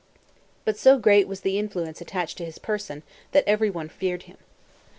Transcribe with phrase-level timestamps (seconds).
[0.65, 3.03] But so great was the influence attached to his person,
[3.33, 4.37] that everyone feared him.